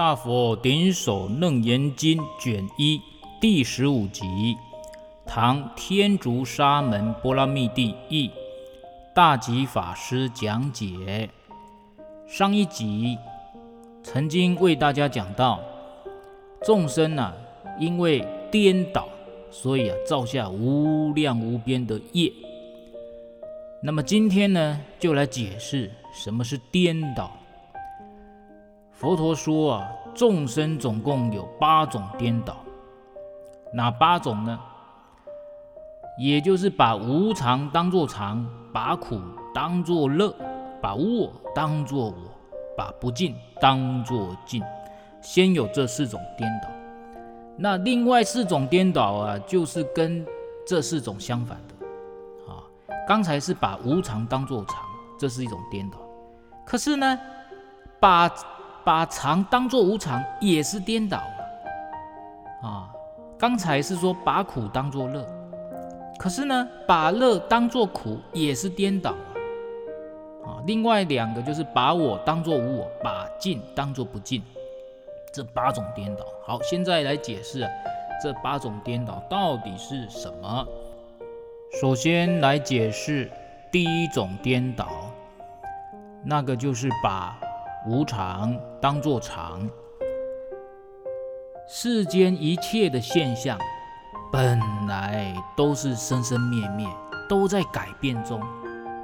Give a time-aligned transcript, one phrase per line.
[0.00, 2.98] 大佛顶首楞严经卷一
[3.38, 4.56] 第十五集，
[5.26, 8.30] 唐天竺沙门波拉密帝译，
[9.14, 11.28] 大吉法师讲解。
[12.26, 13.18] 上一集
[14.02, 15.60] 曾经为大家讲到，
[16.64, 17.34] 众生啊，
[17.78, 19.06] 因为颠倒，
[19.50, 22.32] 所以啊，造下无量无边的业。
[23.82, 27.30] 那么今天呢，就来解释什么是颠倒。
[28.92, 32.56] 佛陀说啊，众生总共有八种颠倒，
[33.72, 34.58] 哪八种呢？
[36.18, 39.18] 也就是把无常当作常，把苦
[39.54, 40.34] 当作乐，
[40.82, 42.16] 把无我当作我，
[42.76, 44.62] 把不净当作净。
[45.22, 46.68] 先有这四种颠倒，
[47.56, 50.26] 那另外四种颠倒啊，就是跟
[50.66, 52.64] 这四种相反的啊。
[53.06, 54.76] 刚才是把无常当作常，
[55.18, 55.98] 这是一种颠倒。
[56.66, 57.18] 可是呢，
[57.98, 58.28] 把
[58.84, 61.18] 把常当作无常也是颠倒
[62.62, 62.90] 啊！
[63.38, 65.26] 刚才是说把苦当作乐，
[66.18, 69.12] 可是呢，把乐当作苦也是颠倒
[70.44, 70.60] 啊！
[70.66, 74.42] 另外两个就是把我当作无我，把净当作不净，
[75.32, 76.24] 这八种颠倒。
[76.44, 77.66] 好，现在来解释
[78.22, 80.66] 这八种颠倒到底是什么。
[81.80, 83.30] 首先来解释
[83.70, 84.86] 第一种颠倒，
[86.24, 87.38] 那个就是把。
[87.86, 89.66] 无常当作常，
[91.66, 93.58] 世间一切的现象
[94.30, 96.86] 本来都是生生灭灭，
[97.26, 98.38] 都在改变中，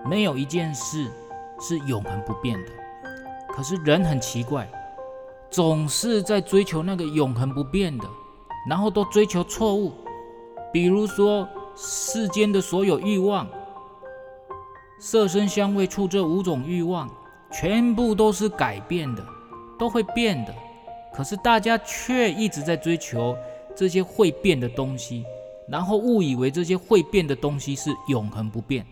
[0.04, 1.10] 没有一件事
[1.58, 2.72] 是永恒不变的。
[3.48, 4.68] 可是人很奇怪，
[5.50, 8.04] 总是在追求那个永恒不变的，
[8.68, 9.90] 然后都追求错误。
[10.70, 13.48] 比如说世间的所有欲望，
[15.00, 17.08] 色声香味触这五种欲望。
[17.50, 19.24] 全部都是改变的，
[19.78, 20.54] 都会变的。
[21.12, 23.36] 可是大家却一直在追求
[23.74, 25.24] 这些会变的东西，
[25.68, 28.86] 然后误以为这些会变的东西是永恒不变。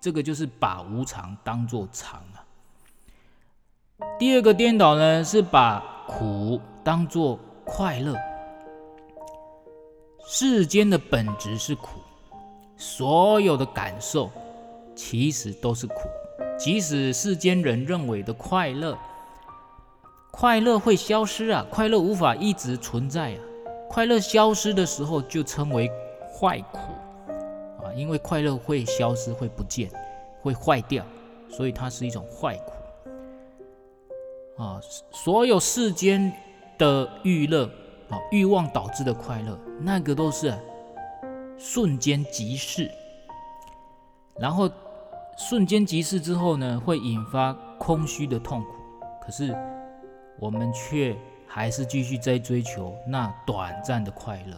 [0.00, 2.44] 这个就是把无常当作常了。
[4.18, 8.16] 第二个颠倒呢，是把苦当作快乐。
[10.26, 12.00] 世间的本质是苦，
[12.76, 14.30] 所有的感受
[14.94, 15.94] 其实都是苦。
[16.62, 18.96] 即使世间人认为的快乐，
[20.30, 21.66] 快乐会消失啊！
[21.68, 23.40] 快乐无法一直存在啊！
[23.90, 25.90] 快乐消失的时候就称为
[26.32, 26.78] 坏苦
[27.82, 29.90] 啊，因为快乐会消失、会不见、
[30.40, 31.04] 会坏掉，
[31.50, 32.56] 所以它是一种坏
[34.56, 34.80] 苦啊！
[35.10, 36.32] 所有世间
[36.78, 37.68] 的欲乐
[38.08, 40.56] 啊，欲望导致的快乐，那个都是
[41.58, 42.88] 瞬间即逝，
[44.38, 44.70] 然后。
[45.36, 48.68] 瞬间即逝之后呢，会引发空虚的痛苦。
[49.20, 49.56] 可是
[50.38, 51.16] 我们却
[51.46, 54.54] 还是继续在追求那短暂的快乐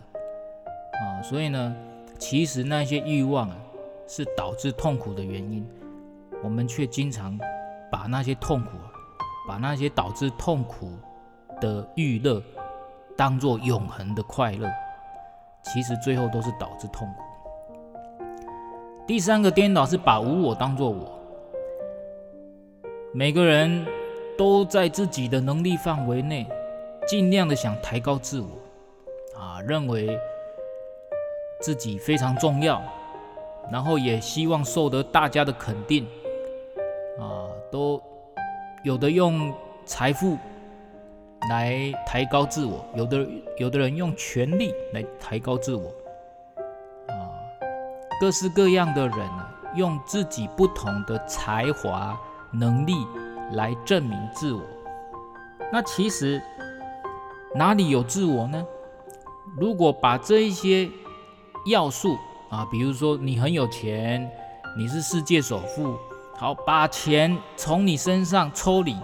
[0.99, 1.23] 啊！
[1.23, 1.77] 所以呢，
[2.19, 3.57] 其实那些欲望啊，
[4.07, 5.67] 是导致痛苦的原因。
[6.43, 7.39] 我们却经常
[7.91, 8.71] 把那些痛苦，
[9.49, 10.93] 把那些导致痛苦
[11.61, 12.43] 的欲乐，
[13.17, 14.71] 当作永恒的快乐。
[15.63, 17.24] 其实最后都是导致痛苦。
[19.07, 21.13] 第三个颠倒是把无我当作我，
[23.13, 23.85] 每个人
[24.37, 26.47] 都在自己的能力范围内，
[27.07, 28.49] 尽量的想抬高自我，
[29.39, 30.19] 啊，认为
[31.61, 32.83] 自己非常重要，
[33.71, 36.07] 然后也希望受得大家的肯定，
[37.21, 38.03] 啊，都
[38.85, 39.53] 有的用
[39.85, 40.39] 财富
[41.51, 43.27] 来抬高自我，有的
[43.59, 45.93] 有的人用权力来抬高自我。
[48.21, 52.17] 各式各样的人啊，用自己不同的才华、
[52.53, 52.95] 能力
[53.53, 54.63] 来证明自我。
[55.73, 56.43] 那其实
[57.55, 58.65] 哪里有自我呢？
[59.57, 60.89] 如果把这一些
[61.67, 62.17] 要素
[62.51, 64.31] 啊，比如说你很有钱，
[64.79, 65.97] 你是世界首富，
[66.37, 68.97] 好，把钱从你身上抽离，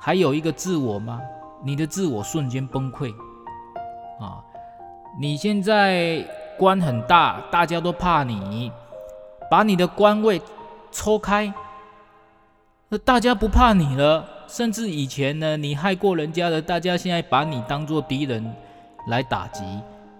[0.00, 1.20] 还有一个自我吗？
[1.62, 3.14] 你的自我瞬间崩溃
[4.20, 4.44] 啊！
[5.18, 6.26] 你现在。
[6.58, 8.70] 官很大，大家都怕你，
[9.50, 10.40] 把你的官位
[10.90, 11.52] 抽开，
[12.88, 14.24] 那大家不怕你了。
[14.48, 18.54] 甚至以前呢，你害过人家的，大家现在把你当做敌人
[19.08, 19.64] 来打击，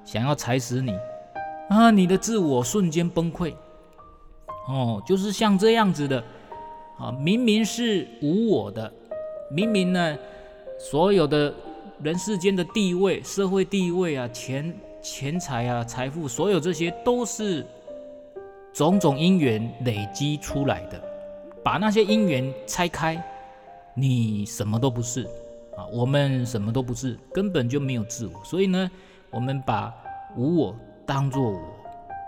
[0.04, 0.92] 想要踩死你
[1.68, 1.92] 啊！
[1.92, 3.54] 你的自我瞬间崩溃。
[4.68, 6.22] 哦，就是像这样子的
[6.98, 8.92] 啊，明明是无我的，
[9.48, 10.18] 明明呢，
[10.76, 11.54] 所有的
[12.02, 14.76] 人世间的地位、社会地位啊，钱。
[15.08, 17.64] 钱财啊，财富，所有这些都是
[18.72, 21.00] 种种因缘累积出来的。
[21.62, 23.24] 把那些因缘拆开，
[23.94, 25.22] 你什么都不是
[25.76, 28.44] 啊，我们什么都不是，根本就没有自我。
[28.44, 28.90] 所以呢，
[29.30, 29.94] 我们把
[30.36, 30.76] 无我
[31.06, 31.58] 当作我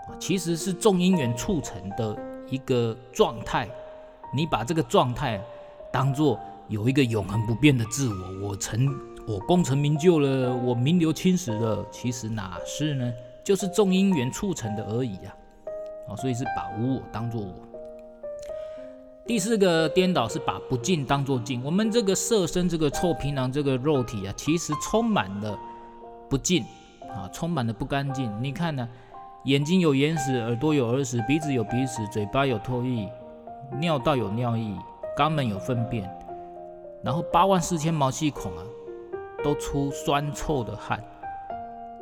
[0.07, 2.17] 啊，其实是众因缘促成的
[2.49, 3.67] 一个状态。
[4.33, 5.41] 你把这个状态
[5.91, 6.39] 当作
[6.69, 8.87] 有一个永恒不变的自我，我成，
[9.29, 13.13] 我功成名就了，我名留青史了，其实哪是呢？
[13.43, 15.37] 就是众因缘促成的而已啊！
[16.09, 17.53] 啊，所以是把无我当作我。
[19.27, 21.63] 第四个颠倒是把不净当作净。
[21.63, 25.55] 我们这个色身，这个臭皮囊，这个肉体啊，其实充满了
[26.27, 26.63] 不净
[27.01, 28.35] 啊，充满了不干净。
[28.41, 28.89] 你看呢、
[29.43, 33.07] 眼睛有眼屎，耳朵有耳屎，鼻子有鼻屎，嘴巴有唾液，
[33.79, 34.75] 尿道有尿液，
[35.15, 36.09] 肛门有粪便，
[37.03, 38.63] 然后八万四千毛细孔啊，
[39.43, 41.03] 都出酸臭的汗。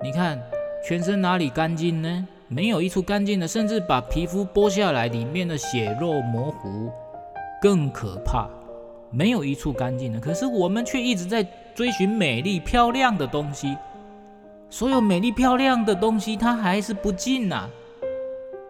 [0.02, 0.40] 你看
[0.88, 2.28] 全身哪里干净呢？
[2.50, 6.90] 没有一处干净的，甚至把皮肤剥下来，里面的血肉模糊，
[7.62, 8.48] 更可怕，
[9.12, 10.20] 没有一处干净的。
[10.20, 11.46] 可是我们却一直在
[11.76, 13.78] 追寻美丽漂亮的东西。
[14.70, 17.68] 所有美丽漂亮的东西，它还是不净呐。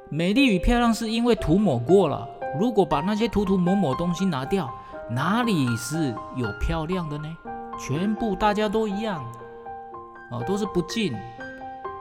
[0.09, 2.27] 美丽与漂亮是因为涂抹过了。
[2.59, 4.73] 如果把那些涂涂抹抹东西拿掉，
[5.11, 7.37] 哪里是有漂亮的呢？
[7.77, 9.23] 全部大家都一样，
[10.31, 11.17] 哦，都是不净。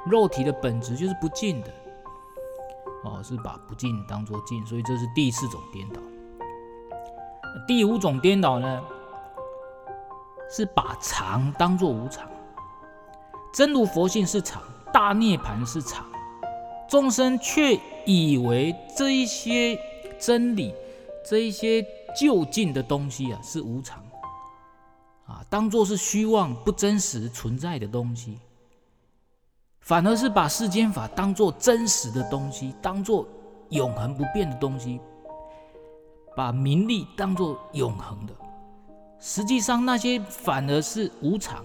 [0.07, 1.71] 肉体的本质就是不净的，
[3.03, 6.01] 哦，是把不净当作净，所以这是第四种颠倒。
[7.67, 8.81] 第五种颠倒呢，
[10.49, 12.25] 是把常当作无常。
[13.53, 14.63] 真如佛性是常，
[14.93, 16.07] 大涅槃是常，
[16.89, 19.77] 众生却以为这一些
[20.21, 20.73] 真理、
[21.29, 21.85] 这一些
[22.17, 24.01] 究竟的东西啊是无常，
[25.49, 28.39] 当作是虚妄不真实存在的东西，
[29.81, 33.27] 反而是把世间法当做真实的东西，当做
[33.71, 35.01] 永恒不变的东西，
[36.35, 38.35] 把名利当做永恒的，
[39.19, 41.65] 实际上那些反而是无常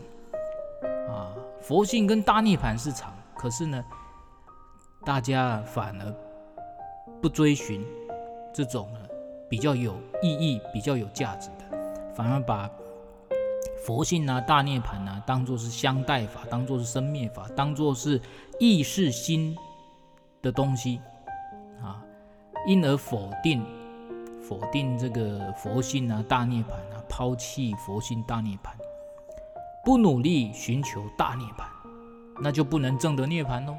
[1.10, 1.34] 啊。
[1.62, 3.84] 佛性跟大涅槃是常，可是呢，
[5.04, 6.16] 大家反而
[7.22, 7.86] 不追寻
[8.54, 9.00] 这种呢
[9.50, 12.70] 比较有意义、比较有价值的，反而把
[13.86, 18.22] 佛性啊、大涅槃啊当作是相待法，当作是生灭法，当作是
[18.60, 19.56] 意识心
[20.42, 21.02] 的东西
[21.82, 22.04] 啊，
[22.68, 23.66] 因而否定
[24.42, 28.70] 否定这个佛性啊、大涅槃啊，抛弃佛性大涅槃。
[29.84, 31.64] 不努力寻求大涅槃，
[32.40, 33.76] 那就不能证得涅槃喽。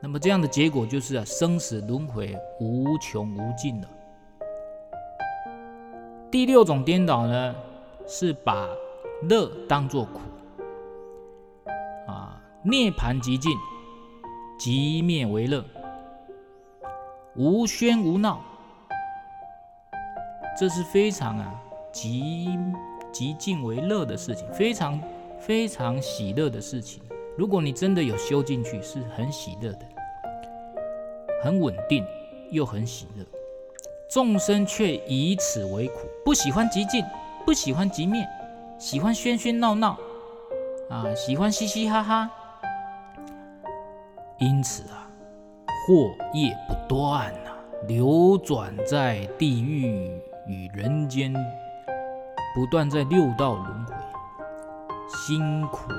[0.00, 3.88] 那么这样的结果就是啊，生死轮回无穷无尽了。
[6.28, 7.54] 第六种颠倒呢，
[8.04, 8.68] 是把
[9.22, 10.20] 乐当作苦
[12.06, 13.52] 啊，涅槃寂静，
[14.58, 15.64] 寂灭为乐，
[17.34, 18.40] 无喧无闹，
[20.58, 21.54] 这是非常啊
[21.92, 22.48] 极。
[23.12, 25.00] 极静为乐的事情，非常
[25.40, 27.02] 非常喜乐的事情。
[27.34, 29.86] 如果你真的有修进去，是很喜乐的，
[31.42, 32.04] 很稳定
[32.50, 33.24] 又很喜乐。
[34.10, 37.02] 众生却以此为苦，不喜欢极静，
[37.46, 38.22] 不喜欢极灭，
[38.78, 39.96] 喜欢喧喧闹闹
[40.90, 42.30] 啊，喜欢嘻嘻哈哈。
[44.38, 45.08] 因此啊，
[45.86, 47.56] 祸业不断啊，
[47.88, 50.10] 流转在地狱
[50.46, 51.32] 与人间。
[52.54, 53.94] 不断在六道轮回，
[55.08, 55.90] 辛苦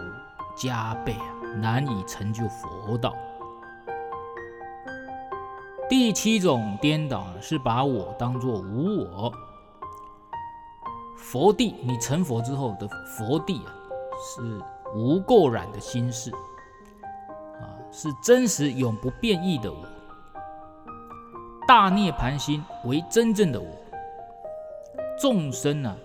[0.55, 1.29] 加倍啊，
[1.59, 3.13] 难以成就佛道。
[5.87, 9.31] 第七种颠倒，是把我当作无我。
[11.17, 13.73] 佛地，你成佛之后的佛地啊，
[14.23, 14.61] 是
[14.95, 16.31] 无垢染的心事
[17.59, 19.85] 啊，是真实永不变异的我。
[21.67, 23.67] 大涅槃心为真正的我，
[25.19, 25.97] 众生呢、啊？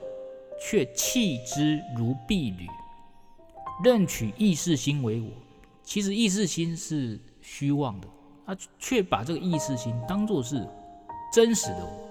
[0.65, 2.69] 却弃之如敝履，
[3.83, 5.29] 认取意识心为我。
[5.83, 8.07] 其实意识心是虚妄的，
[8.47, 10.65] 他却把这个意识心当作是
[11.33, 12.09] 真实的我。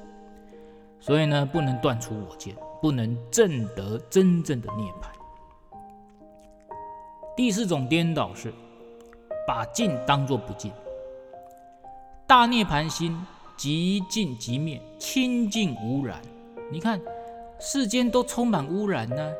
[1.00, 5.06] 所以呢，不能断除我见，不能证得真正的涅槃。
[7.36, 8.54] 第四种颠倒是
[9.48, 10.72] 把净当作不净。
[12.28, 13.18] 大涅槃心
[13.56, 16.22] 即净即灭，清净无染。
[16.72, 17.00] 你看。
[17.64, 19.32] 世间都充满污染呢、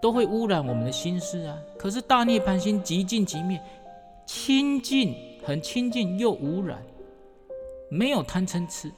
[0.00, 1.54] 都会污染我们的心事啊。
[1.76, 3.60] 可是大涅槃心即净即灭，
[4.24, 6.82] 清净很清净又无染，
[7.90, 8.90] 没有贪嗔痴，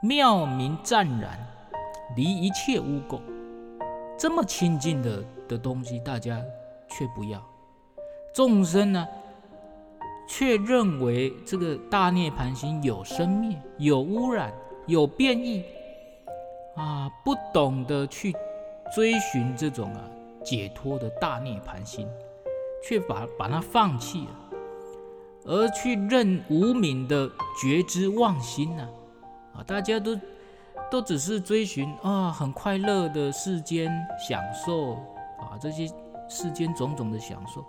[0.00, 1.44] 妙明湛然，
[2.16, 3.20] 离一切污垢。
[4.18, 6.40] 这么清净的的东西，大家
[6.88, 7.42] 却不要。
[8.34, 9.06] 众生呢，
[10.28, 14.52] 却认为这个大涅槃心有生灭，有污染，
[14.86, 15.64] 有变异。
[16.74, 18.34] 啊，不懂得去
[18.94, 20.00] 追寻这种啊
[20.42, 22.08] 解脱的大涅槃心，
[22.82, 24.58] 却把把它放弃了，
[25.44, 27.28] 而去认无明的
[27.60, 28.88] 觉知妄心呢？
[29.54, 30.18] 啊，大家都
[30.92, 34.92] 都只是追寻啊，很快乐的世间享受
[35.38, 35.88] 啊，这些
[36.28, 37.64] 世间种种的享受，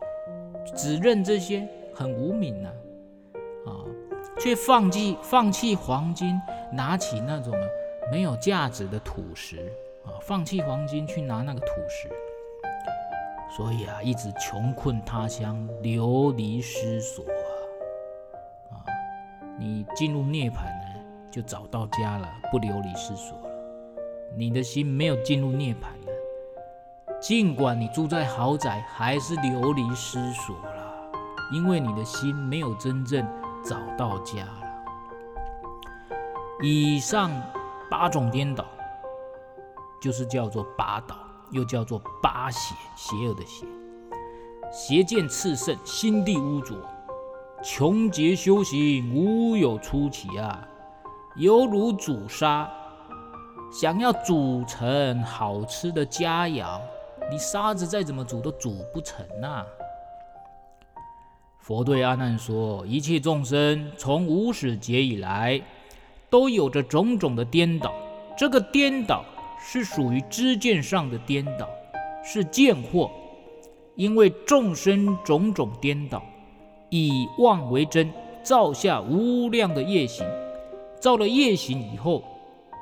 [0.75, 1.65] 只认这些
[1.95, 2.69] 很无明呢，
[3.65, 3.71] 啊，
[4.37, 6.37] 却放弃放弃黄金，
[6.69, 7.53] 拿起那种
[8.11, 9.71] 没有价值的土石
[10.03, 12.09] 啊，放弃黄金去拿那个土石，
[13.55, 18.83] 所以啊，一直穷困他乡，流离失所啊，啊，
[19.57, 20.82] 你进入涅槃？
[21.33, 23.49] 就找到家了，不流离失所了。
[24.37, 26.13] 你的心没有进入涅槃了，
[27.19, 31.11] 尽管你住在豪宅，还是流离失所了，
[31.51, 33.27] 因为你的心没有真正
[33.65, 34.63] 找到家了。
[36.61, 37.31] 以上
[37.89, 38.63] 八种颠倒，
[39.99, 41.17] 就是叫做八倒，
[41.49, 43.65] 又叫做八邪，邪恶的邪。
[44.71, 46.77] 邪见炽盛，心地污浊，
[47.63, 50.67] 穷劫修行无有出期啊！
[51.35, 52.69] 犹如煮沙，
[53.71, 56.79] 想要煮成好吃的佳肴，
[57.31, 59.65] 你沙子再怎么煮都煮不成呐、
[61.59, 65.59] 佛对阿难说：一切众生从无始劫以来，
[66.29, 67.91] 都有着种种的颠倒。
[68.37, 69.25] 这个颠倒
[69.59, 71.67] 是属于知见上的颠倒，
[72.23, 73.09] 是见惑。
[73.95, 76.21] 因为众生种种颠倒，
[76.89, 78.11] 以妄为真，
[78.43, 80.27] 造下无量的业行。
[81.03, 82.23] 造了业行以后，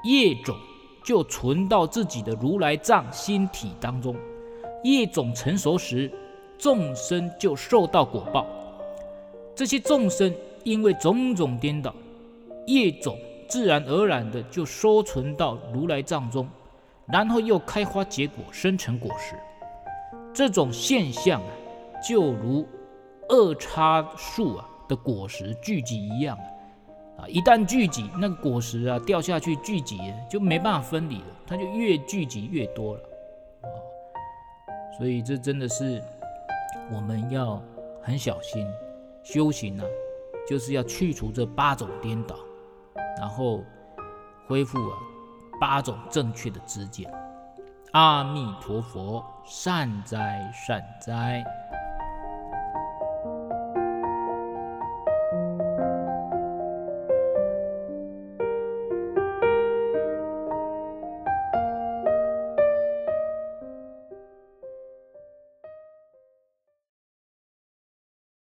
[0.04, 0.56] 业种
[1.04, 4.16] 就存到自己的如来藏心体当中。
[4.84, 6.12] 业种成熟时，
[6.56, 8.46] 众生就受到果报。
[9.56, 10.32] 这些众生
[10.64, 11.96] 因为种种颠倒，
[12.68, 13.18] 业种
[13.50, 16.48] 自然而然的就收存到如来藏中，
[17.08, 19.34] 然后又开花结果，生成果实。
[20.32, 21.50] 这种现象啊，
[22.08, 22.68] 就如
[23.30, 26.38] 二叉树啊的果实聚集一样。
[27.28, 33.02] 一旦聚集，那个果实啊掉下去聚集，就没办法分离了，它就越聚集越多了。
[34.98, 36.04] 所以这真的是
[36.92, 37.62] 我们要
[38.02, 38.68] 很小心
[39.24, 39.90] 修行呢、啊，
[40.48, 42.36] 就是要去除这八种颠倒，
[43.18, 43.64] 然后
[44.48, 44.98] 恢复啊
[45.60, 47.12] 八种正确的知见。
[47.92, 51.44] 阿弥陀佛，善哉善哉。